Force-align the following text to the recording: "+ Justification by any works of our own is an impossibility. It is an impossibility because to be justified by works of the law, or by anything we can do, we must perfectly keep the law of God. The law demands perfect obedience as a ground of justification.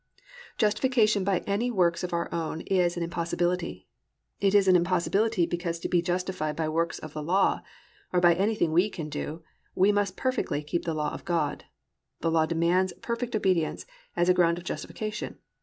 "+ 0.29 0.57
Justification 0.57 1.23
by 1.23 1.43
any 1.45 1.69
works 1.69 2.03
of 2.03 2.11
our 2.11 2.27
own 2.33 2.61
is 2.61 2.97
an 2.97 3.03
impossibility. 3.03 3.87
It 4.39 4.55
is 4.55 4.67
an 4.67 4.75
impossibility 4.75 5.45
because 5.45 5.79
to 5.79 5.87
be 5.87 6.01
justified 6.01 6.55
by 6.55 6.69
works 6.69 6.97
of 6.97 7.13
the 7.13 7.21
law, 7.21 7.61
or 8.11 8.19
by 8.19 8.33
anything 8.33 8.71
we 8.71 8.89
can 8.89 9.09
do, 9.09 9.43
we 9.75 9.91
must 9.91 10.17
perfectly 10.17 10.63
keep 10.63 10.85
the 10.85 10.95
law 10.95 11.13
of 11.13 11.23
God. 11.23 11.65
The 12.21 12.31
law 12.31 12.47
demands 12.47 12.93
perfect 13.03 13.35
obedience 13.35 13.85
as 14.15 14.27
a 14.27 14.33
ground 14.33 14.57
of 14.57 14.63
justification. 14.63 15.37